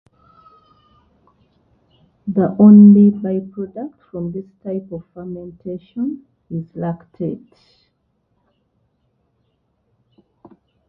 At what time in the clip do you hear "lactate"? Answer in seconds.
6.71-7.45